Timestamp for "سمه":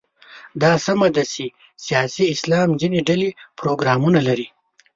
0.85-1.07